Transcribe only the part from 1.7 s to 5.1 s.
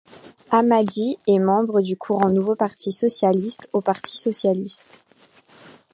du courant Nouveau Parti socialiste au Parti socialiste.